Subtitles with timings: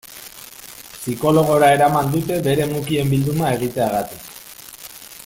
[1.01, 4.29] Psikologora eraman dute bere mukien bilduma egiteagatik.